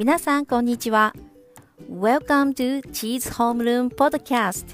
[0.00, 1.14] 皆さんこんにちは。
[1.92, 4.64] Welcome to Cheese Homeroom Podcast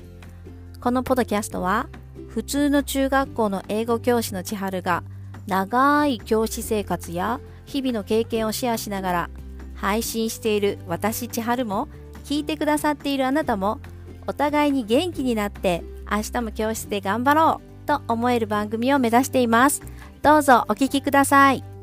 [0.81, 1.89] このポッドキャストは
[2.29, 5.03] 普通の中学校の英語教師の千春が
[5.49, 9.31] 長い教師生活や日々の経験をシェアしながら
[9.75, 11.89] 配信している私千春も
[12.25, 13.81] 聞いてくださっているあなたも
[14.29, 19.83] お互いに元気になって明日も教室で頑張ろうと思える番組を目指しています。
[20.23, 21.76] どうぞお聞きください。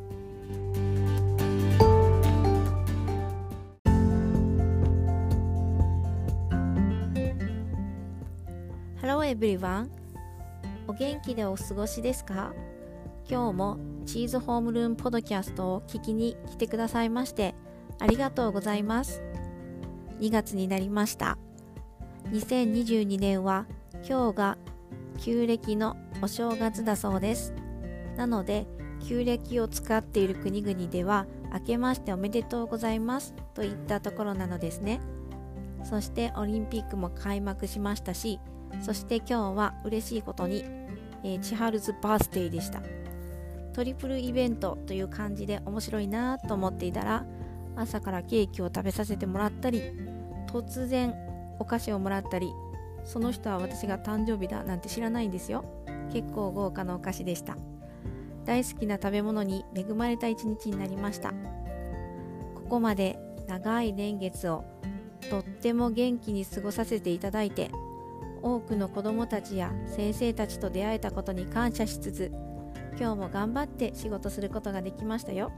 [9.24, 9.90] Everyone.
[10.88, 12.54] お元気でお過ごしですか？
[13.30, 17.56] 今日もチーズホームルームポドキャストを聞きに来てくださいまして
[18.00, 19.22] ありがとうございます。
[20.20, 21.38] 2月になりました。
[22.32, 23.66] 2022年は
[24.08, 24.58] 今日が
[25.20, 27.54] 旧暦のお正月だそうです。
[28.18, 28.68] なので
[29.02, 33.34] 旧暦を使っている国々では明けましておめでとうございます。
[33.54, 35.00] といったところなのですね。
[35.84, 38.40] そしてオリンピックも開幕しましたし
[38.82, 40.66] そして今日は嬉しいことに、
[41.24, 42.82] えー、チハルズバースデーでした。
[43.74, 47.26] トリプルイベントという感じで面白いなと思っていたら
[47.76, 49.82] 朝からケーキを食べさせてもらったり
[50.48, 51.16] 突然
[51.58, 52.52] お菓子をもらったり
[53.04, 55.66] その人は私が誕生日だなんて知らないんですよ。
[56.12, 57.58] 結構豪華なお菓子でした。
[58.46, 61.32] 大好きな食べ物に恵まれた一日になりました。
[62.56, 64.64] ここまで長い年月を
[65.30, 67.72] とっても元気に過ごさせていただいて
[68.44, 72.32] 多くの子どもたちや先生たちと出会えたことに感謝しつつ
[73.00, 75.52] 今日も頑張って仕事することができましたよ。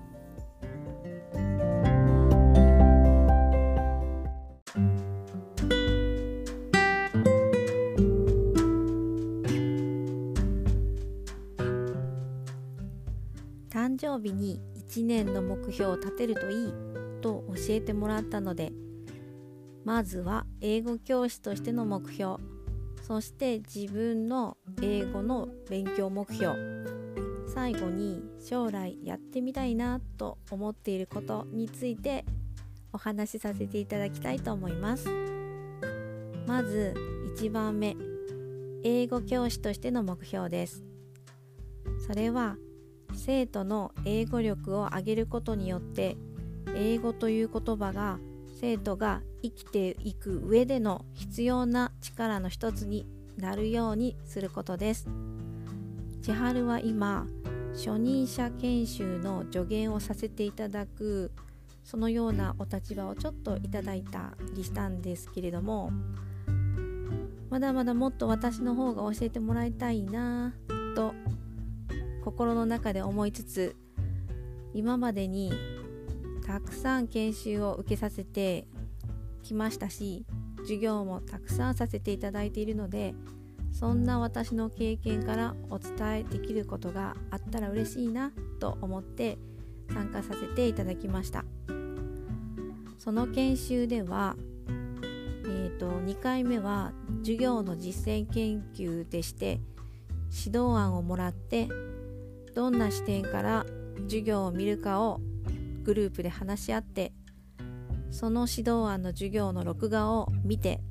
[13.70, 16.73] 誕生日に1年の目標を立てるといい
[17.22, 18.72] と教えてもらったので
[19.83, 22.55] まずは英語教師としての目標。
[23.05, 26.55] そして自分の英語の勉強目標。
[27.54, 32.26] 最後に将来やってみたいなと思っていることについて
[32.92, 35.08] お話しさせていただきたいと思います。
[36.48, 36.95] まず
[37.38, 37.95] 1番目
[38.83, 40.83] 英語教師としての目標です。
[42.08, 42.58] それは
[43.14, 46.17] 生徒の英語力を上げることによって
[46.76, 48.17] 英語という言葉が
[48.55, 53.05] 生徒が生きていく上での必要な力の一つに
[53.38, 55.08] なるようにすることです。
[56.21, 57.27] 千春は今
[57.73, 61.32] 初任者研修の助言をさせていただく
[61.83, 65.92] そのようなお立場をちょっといただいたりしたんですけれども
[67.49, 70.54] まだまだもっと私の方が教えてもらいたいな
[70.95, 71.14] と
[72.23, 73.76] 心の中で思いつつ
[74.73, 75.54] 今までに
[76.45, 78.67] たくさん研修を受けさせて
[79.42, 80.26] きましたし
[80.60, 83.16] 授業もたくさんさせていただいているので
[83.72, 89.38] そんな私の経験からお伝えできることがあったら嬉しいなと思って
[89.92, 91.45] 参加させていただきました。
[92.98, 94.36] その研修では、
[95.45, 99.60] えーと、と2回目は授業の実践研究でして
[100.32, 101.67] 指導案をもらって
[102.56, 103.66] どんな視点から
[104.04, 105.20] 授業を見るかを
[105.85, 107.13] グループで話し合って
[108.09, 110.81] その指導案の授業の録画を見て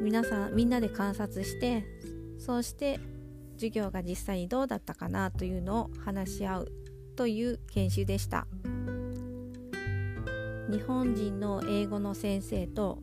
[0.00, 1.84] 皆さんみんなで観察して
[2.38, 3.00] そうして
[3.54, 6.72] 授業が実際にどうだったかなというのを話し合う
[7.16, 8.46] という研修でした。
[10.70, 12.98] 日本人の英語の先生と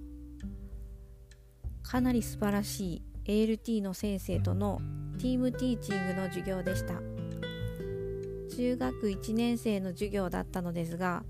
[1.84, 4.82] かなり素晴らしい ALT の先生との
[5.20, 7.19] ティームティーチングの授業でした。
[8.60, 11.24] 中学1年生の授業だったのですが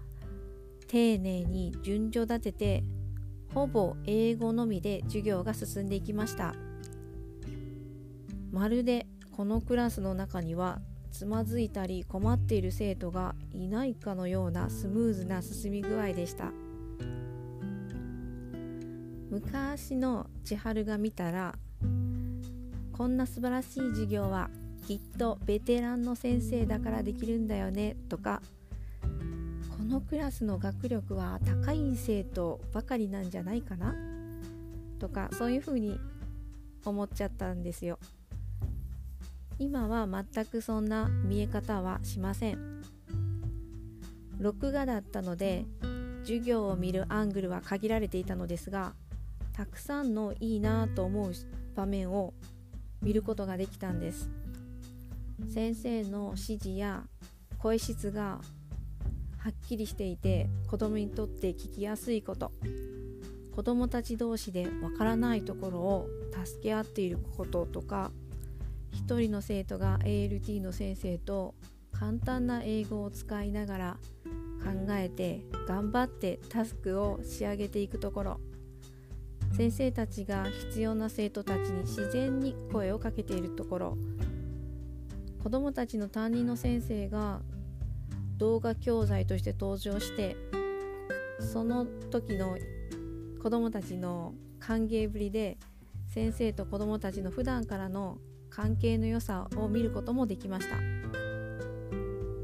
[0.88, 2.84] 丁寧に順序立てて
[3.53, 6.56] ほぼ英語のみで授業が進んでいきました。
[8.51, 9.06] まるで
[9.38, 10.81] このクラスの中には
[11.12, 16.51] つまずいたり困っている生徒がいないかのようなスムーズな進み具合でした。
[19.30, 21.54] 昔の千春が見たら
[22.92, 24.50] こんな素晴らしい授業は
[24.89, 28.41] きっとベテランの先生だからできるんだよねとか
[29.77, 33.94] このクラスの学力は高い生徒ばかりなんじゃないかな
[34.97, 36.00] とかそういうふうに
[36.83, 38.00] 思っちゃったんですよ。
[39.59, 42.81] 今は全くそんな見え方はしません。
[44.39, 45.65] 録画だったので
[46.24, 48.94] 授業を見るアングルは限られていたのですが
[49.53, 51.31] たくさんのいいなと思う
[51.75, 52.33] 場面を
[53.03, 54.31] 見ることができたんです。
[55.47, 57.03] 先生の指示や
[57.57, 58.39] 声質が
[59.38, 62.51] はっきりしていて子供にとって聞きやすいこと。
[63.56, 66.07] 子供たち同士でわからないところを
[66.45, 68.12] 助け合っていることとか
[68.94, 71.56] 一人の生徒が ALT の先生と
[71.92, 73.97] 簡単な英語を使いながら
[74.63, 78.39] 考えて頑張ってタスクを仕上げていくところ。
[79.57, 83.97] 先生たちが必要な生徒たちに自然に声をかけているところ。
[85.41, 87.41] 子どもたちの担任の先生が
[88.38, 90.36] 動画教材として登場して
[91.39, 92.57] その時の
[93.41, 95.57] 子どもたちの歓迎ぶりで
[96.13, 98.18] 先生と子どもたちの普段からの
[98.50, 100.77] 関係の良さを見ることもできました。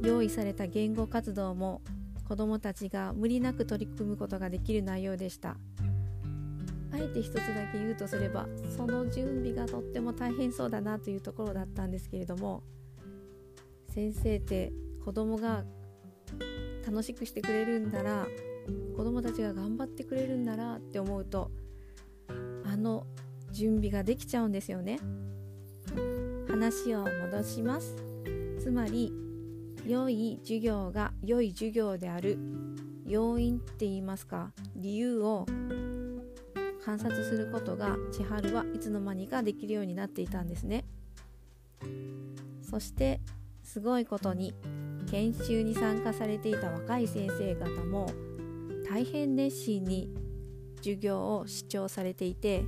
[0.07, 1.81] 用意された言語活動も
[2.27, 5.57] 子どもたちが無理なく取り組むことができる内容でした。
[6.93, 7.41] あえて一つだ
[7.73, 12.63] け言うとすればその準備がとっても大変そうだなというところだったんですけれども
[13.95, 14.73] 先生って
[15.05, 15.63] 子供が
[16.85, 18.27] 楽しくしてくれるんだら
[18.97, 21.49] 子供たちが頑張ってくれるんだらって思うと
[22.65, 23.07] あの
[23.53, 24.99] 準備ができちゃうんですよね。
[26.49, 27.95] 話を戻します。
[28.59, 29.13] つまり
[29.87, 32.37] 良い授業が良い授業である
[33.05, 35.45] 要因って言いますか理由を
[36.83, 40.83] 観察することが千春はいつの間にかできるようになっていたんですね。
[42.61, 43.21] そして
[43.65, 44.53] すごいことに
[45.09, 48.07] 研修に参加されていた若い先生方も
[48.89, 50.09] 大変熱心に
[50.77, 52.63] 授業を視聴されていて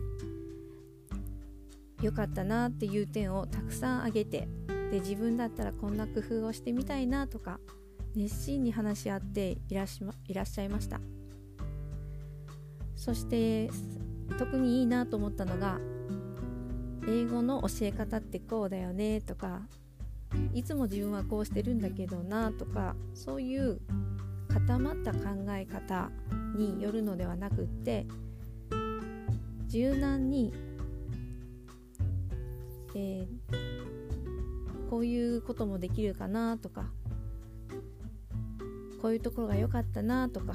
[2.01, 4.47] 良かったなっていう点をたくさん挙げて
[4.91, 7.59] で自分だったらこんな工夫をしてみたいなとか
[8.15, 10.99] 熱心に話し合っていらっしゃいました。
[12.95, 13.69] そして
[14.39, 15.79] 特にいいなと思ったのが
[17.07, 19.61] 英語の教え方ってこうだよねとか
[20.53, 23.79] いつも自分はこうしてるんだけどなとかそういう
[24.49, 25.19] 固まった考
[25.51, 26.09] え方
[26.55, 28.05] によるのではなくって
[29.67, 30.53] 柔軟に、
[32.95, 36.85] えー、こういうこともできるかなとか
[39.01, 40.53] こういうところが良かったなとか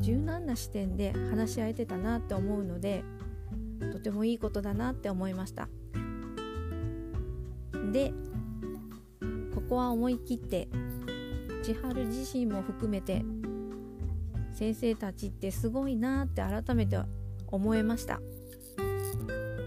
[0.00, 3.04] 柔軟な視点で話し合えてたなって思うので
[3.92, 5.68] とてもいいことだなって思いました。
[7.92, 8.12] で
[9.54, 10.68] ここは思い切って
[11.62, 13.24] 千春自身も含めて
[14.52, 16.98] 先生たちってすごいなって改めて
[17.46, 18.20] 思えました。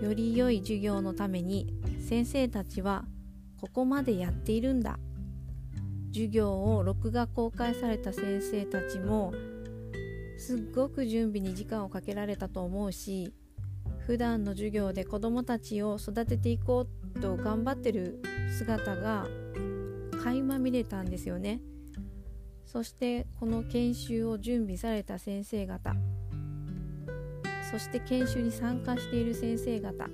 [0.01, 1.73] より良い授業のために
[2.07, 3.05] 先生たちは
[3.59, 4.99] ここまでやっているんだ。
[6.13, 9.33] 授業を録画公開された先生たちも
[10.37, 13.33] すっごく準備に時間をかけられたと思うし
[14.05, 18.21] 普段の授業で子どもたちを育てていこうと頑張ってる
[18.57, 19.27] 姿が
[20.23, 21.61] 垣間見れたんですよね。
[22.65, 25.95] そしてこの研修を準備された先生方。
[27.71, 30.09] そして研修に参加している先生方。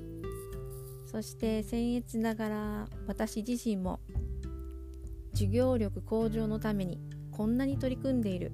[1.05, 3.99] そして僭越ながら私自身も
[5.31, 6.99] 授業力向上のために
[7.31, 8.51] こんなに取り組んでいる。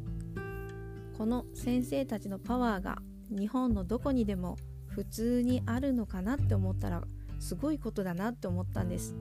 [1.17, 2.99] この先生たちのパワーが
[3.29, 4.57] 日本のどこにでも
[4.87, 7.03] 普通にあるのかなって思ったら
[7.39, 9.15] すごいことだなって思ったんです。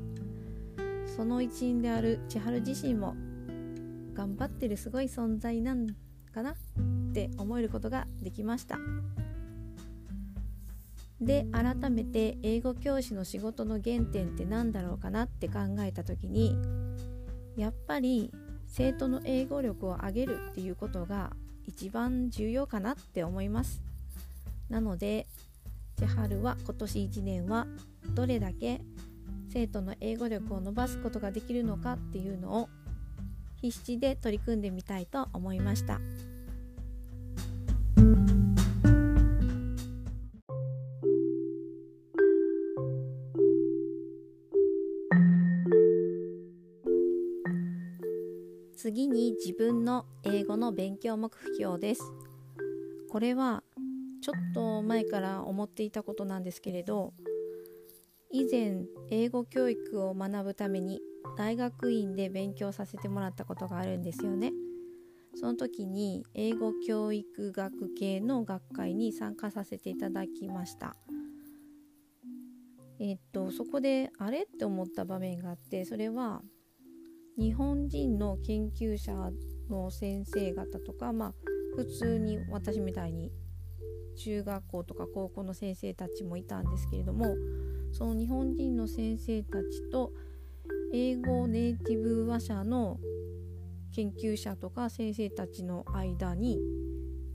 [1.16, 3.14] その一員である千春自身も
[4.14, 5.86] 頑張ってるすごい存在なん
[6.32, 6.54] かなっ
[7.12, 8.78] て思えることができました。
[11.20, 16.56] で改めて英語教師の仕事の原点って何だろうかなって考えた時に
[17.56, 18.32] やっぱり
[18.66, 21.32] 生徒の英語力を上げるっていうことが
[21.66, 23.82] 一番重要かなって思います。
[24.68, 25.26] なので
[25.96, 27.66] 千春は今年1年は
[28.14, 28.80] どれだけ
[29.52, 32.68] 生徒の英語力を伸ばすことができるのかっていうのを
[33.60, 36.00] 必死で取り組んでみたいと思いました。
[48.76, 52.02] 次に自分の英語の勉強目標です。
[53.10, 53.62] これは
[54.20, 57.14] ちょっと前から思っていたことなんですけれど
[58.36, 61.00] 以前英語教育を学ぶために
[61.38, 64.50] 大学院で勉強させてもらったことがあるんですよね。
[65.36, 70.96] その時に英語教育学系の学会に参加させていただきました。
[72.98, 76.42] えっとそこであれって思った場面があってそれは
[77.38, 79.14] 日本人の研究者
[79.70, 81.34] の先生方とか、まあ、
[81.76, 83.30] 普通に私みたいに
[84.14, 87.36] 中学校とか高校の先生たちもいたんですけれども
[87.92, 90.12] その日本人の先生たちと
[90.92, 92.98] 英語ネイティブ話者の
[93.94, 96.58] 研究者とか先生たちの間に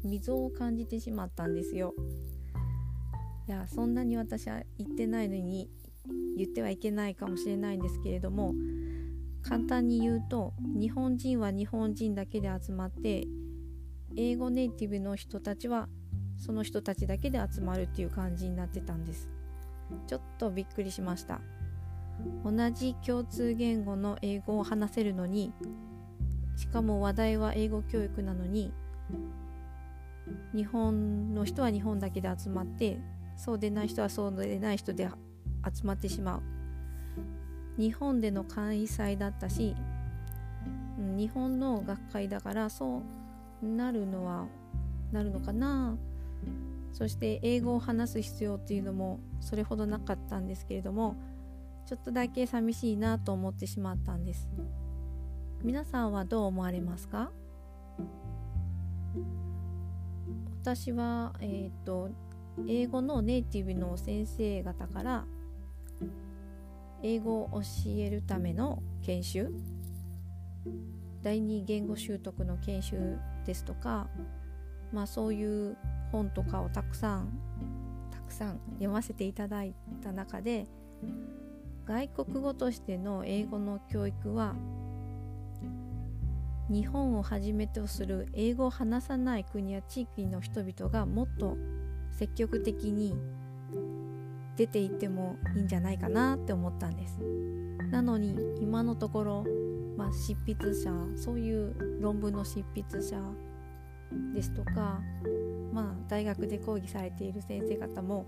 [0.03, 1.93] 溝を感じてしまったんですよ。
[3.47, 5.69] いやそんなに私は言ってないのに
[6.37, 8.53] 言ってはいけないかもしれないんですけれども
[9.41, 13.25] 簡単に言うと日本人は日本人だけで集まって
[14.15, 15.89] 英語ネイティブの人たちは
[16.39, 19.29] その人たちだけで集まるっていう感じになってたんです。
[20.07, 21.41] ちょっとびっくりしました。
[22.43, 25.53] 同じ共通言語の英語を話せるのに
[26.55, 28.73] しかも話題は英語教育なのに
[30.53, 32.99] 日本の人は日本だけで集まって
[33.37, 35.09] そうでない人はそうでない人で
[35.73, 36.41] 集まってしまう。
[37.77, 39.73] 日本での開催だったし
[40.97, 43.01] 日本の学会だからそ
[43.63, 44.47] うなるのは
[45.13, 45.97] なるのかな
[46.91, 51.15] そして英語を話す必要っていうのもそれほどなかったんですけれども
[51.85, 54.47] ちょっとだけ寂しいなと思ってしまったんです。
[55.63, 57.31] 皆さんはどう思われますか？
[60.61, 62.09] 私は、えーと、
[62.67, 65.25] 英語のネイティブの先生方から
[67.01, 67.61] 英語を教
[67.97, 69.51] えるための研修
[71.23, 74.07] 第二言語習得の研修ですとか
[74.91, 75.77] まあそういう
[76.11, 77.39] 本とかをたくさん
[78.11, 80.67] たくさん読ませていただいた中で
[81.85, 84.55] 外国語としての英語の教育は
[86.69, 91.57] 日本をはじめとする英語を話さない国や地域の人々がもっと
[92.11, 93.15] 積極的に
[94.55, 97.17] 出ていってもいいんじゃないかなって思ったんです。
[97.89, 99.45] なのに今のところ、
[99.97, 103.19] まあ、執筆者そういう論文の執筆者
[104.33, 105.01] ですとか、
[105.73, 108.25] まあ、大学で講義されている先生方も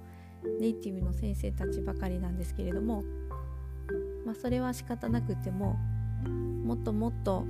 [0.59, 3.03] ネイティブの先生たちばかりなんですけれども、
[4.25, 5.77] まあ、それは仕方なくても
[6.63, 7.45] もっともっと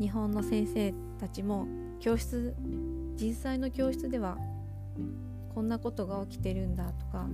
[0.00, 1.66] 日本の先生たちも
[2.00, 2.54] 教室
[3.16, 4.36] 実際の教室では
[5.54, 7.28] こんなことが起きてるんだとか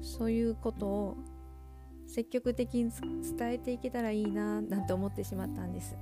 [0.00, 1.16] そういうことを
[2.06, 2.90] 積極的に
[3.38, 5.96] 伝えていけたらいいななんて思ってしまったんです。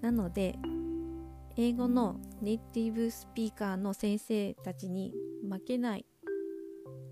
[0.00, 0.58] なので
[1.60, 5.12] 英語のネイティブスピーカーの先生たちに
[5.42, 6.06] 負けない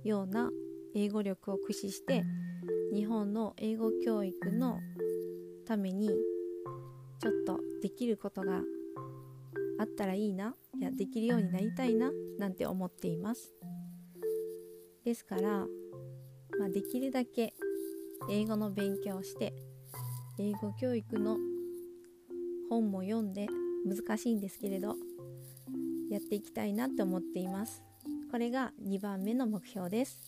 [0.05, 0.51] ような
[0.95, 2.23] 英語力を駆使して
[2.95, 4.79] 日本の英語教育の
[5.67, 6.11] ために
[7.19, 8.61] ちょっとできることが
[9.81, 13.53] あったらいいないやできるようになりたいななんて思っています。
[15.05, 15.67] ですから、
[16.61, 17.53] まあ、できるだけ
[18.31, 19.53] 英語の勉強をして
[20.39, 21.37] 英語教育の
[22.71, 23.49] 本も読んで
[23.87, 24.97] 難しいんですけれど
[26.11, 27.83] やっていきたいなって思っています。
[28.31, 30.21] これが2番目の目標です。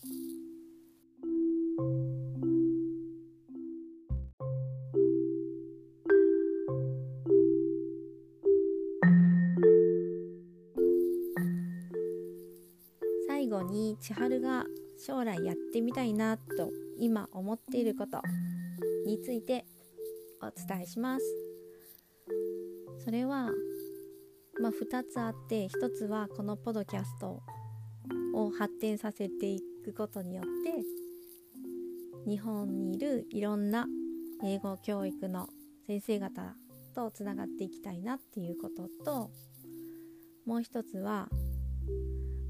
[13.27, 14.65] 最後に千春が
[14.97, 18.21] 将来やってみたいなと今思っていること
[19.05, 19.65] について
[20.41, 21.48] お伝えします。
[23.03, 23.49] それは
[24.61, 27.41] まあ、2つあって1つはこのポドキャスト
[28.33, 33.87] を発展させていくことによって日本にいるいろんな
[34.43, 35.47] 英語教育の
[35.87, 36.55] 先生方
[36.93, 39.31] とつながっていきたいなっていうことと
[40.45, 41.29] もう一つは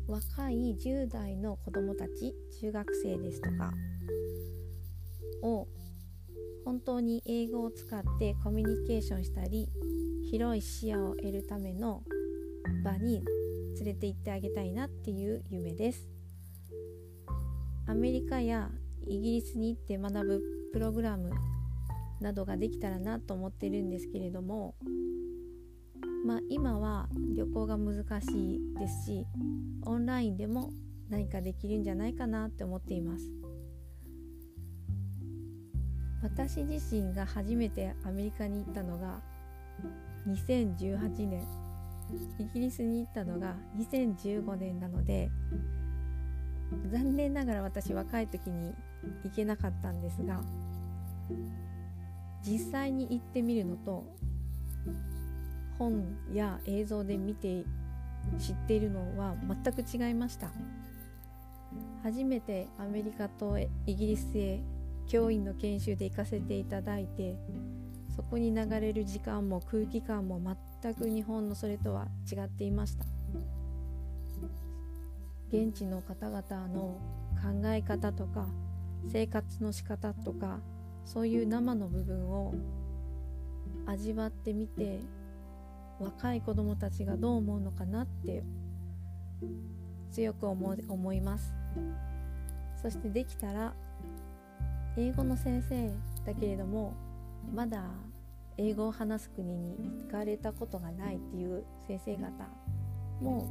[0.07, 3.71] 若い10代の子どもたち中学生ですとか
[5.43, 5.67] を
[6.65, 9.69] 本当に英語を使ってコミュニケーションしたり
[10.31, 12.03] 広い視野を得るための
[12.83, 13.23] 場に
[13.77, 16.07] 連れて行ってあげたいなっていう夢です。
[17.87, 18.69] アメリカや
[19.07, 21.31] イギリスに行って学ぶプログラム
[22.21, 24.75] などができたらなと思ってるんですけれども
[26.25, 29.25] まあ、今は旅行が難しいですし
[29.85, 30.71] オンラインでも
[31.09, 33.25] 何かできるんじゃないかなって思っています。
[36.21, 39.21] 私自身が初めてアメリカに行ったのが
[40.29, 41.47] 2018年
[42.39, 45.29] イギリスに行ったのが2015年なので
[46.91, 48.73] 残念ながら私若い時に
[49.23, 50.41] 行けなかったんですが
[52.43, 54.03] 実際に行ってみるのと
[55.77, 57.63] 本や映像で見て
[58.37, 60.51] 知っているのは全く違いました。
[62.03, 64.59] 初めてアメリカとイギリスへ
[65.07, 67.35] 教員の研修で行かせていただいて
[68.19, 70.41] そこに流れる時間も空気感も
[70.81, 73.05] 全く日本のそれとは違っていました。
[75.47, 76.99] 現地の方々の
[77.41, 78.45] 考え方とか
[79.07, 80.59] 生活の仕方とか
[81.05, 82.53] そういう生の部分を
[83.85, 84.99] 味わってみて
[86.01, 88.43] 若い子どもたちがどう思うのかなって
[90.11, 91.53] 強く思思います。
[92.81, 93.73] そしてできたら
[94.97, 95.89] 英語の先生
[96.25, 97.07] だけれども
[97.53, 97.83] まだ
[98.57, 102.49] 英語を話す国に行かれたことがないっていう先生方
[103.21, 103.47] も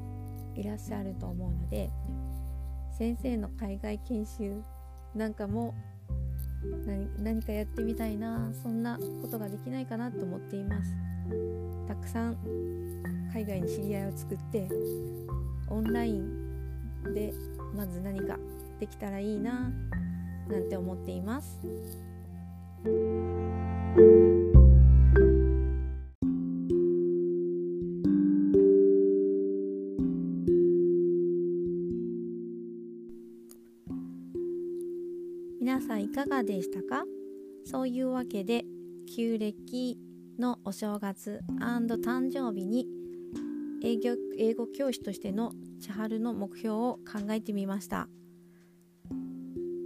[0.54, 1.90] いらっしゃると思うので
[2.96, 4.62] 先生の海外研修
[5.14, 5.74] なんかも
[7.18, 10.94] 何かやってみたいなそんなことができないかなと思っています
[11.86, 12.36] たくさん
[13.32, 14.68] 海外に知り合いを作って
[15.70, 17.32] オンラインで
[17.74, 18.36] まず何か
[18.80, 19.70] できたらいいな
[20.48, 21.58] なんて思っています。
[35.60, 37.04] 皆さんいかがでしたか？
[37.64, 38.64] そういうわけで
[39.14, 39.98] 旧暦
[40.38, 42.86] のお正月誕生日に
[43.82, 48.08] 英語英語教師としての千春の目標を考えてみました。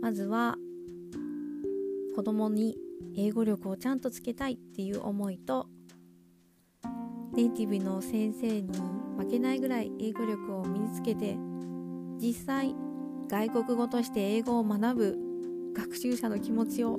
[0.01, 0.57] まずは
[2.15, 2.77] 子供に
[3.17, 5.67] 英語力をちゃんとつけたいっていう思いと
[7.35, 8.79] ネイティブの先生に
[9.19, 11.37] 負けないぐらい英語力を身につけて
[12.19, 12.75] 実際
[13.29, 15.19] 外国語として英語を学ぶ
[15.75, 16.99] 学習者の気持ちを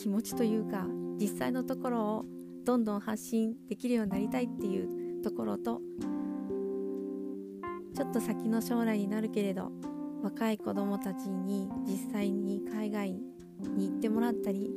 [0.00, 0.86] 気持ちというか
[1.20, 2.24] 実際のところを
[2.64, 5.80] どんどん発信できるようになりたいっていうところと
[7.94, 9.70] ちょっと先の将来になるけれど
[10.22, 14.70] 若い子どもたちに実際に海外に行ってもらったり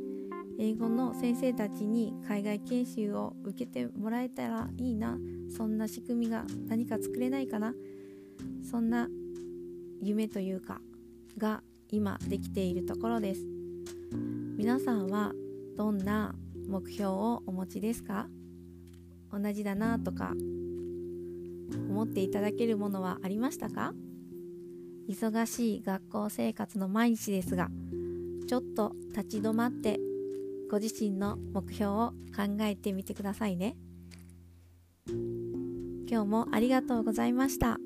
[0.62, 5.18] 英語の先生たちに海外研修を受けてもらえたらいいな。
[5.56, 7.74] そんな仕組みが何か作れないかな。
[8.70, 9.08] そんな
[10.02, 10.82] 夢というか
[11.38, 13.46] が今できているところです。
[14.58, 15.32] 皆さんは
[15.78, 16.36] どんな
[16.68, 18.28] 目標をお持ちですか？
[19.32, 20.34] 同じだなとか
[21.90, 23.94] 思っていただけるものはありましたか？
[25.08, 27.70] 忙しい学校生活の毎日ですが
[28.50, 30.02] ちょっと立ち止まって
[30.70, 33.76] ご自身の目標を考えてみてくださいね。
[36.08, 37.80] 今日もありがとうございました。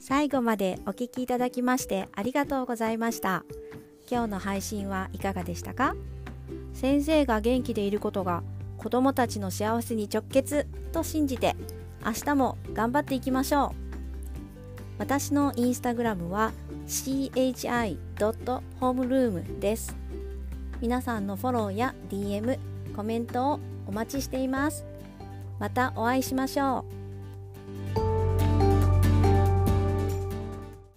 [0.00, 3.44] 最後までお聴きいただきましてありがとうございました。
[4.10, 5.94] 今日の配信はいかがでしたか？
[6.72, 8.42] 先生が元気でいることが
[8.78, 11.54] 子どもたちの幸せに直結と信じて
[12.08, 13.72] 明日も頑張っていきましょう。
[14.98, 16.52] 私のインスタグラムは
[16.86, 19.94] chi.homeroom です。
[20.80, 22.58] 皆さんのフォローや DM
[22.96, 24.86] コメントをお待ちしています。
[25.58, 26.97] またお会いしましょう。